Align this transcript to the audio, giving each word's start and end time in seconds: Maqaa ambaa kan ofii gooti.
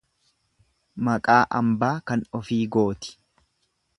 Maqaa 1.09 1.43
ambaa 1.59 1.91
kan 2.11 2.25
ofii 2.41 2.61
gooti. 2.77 3.15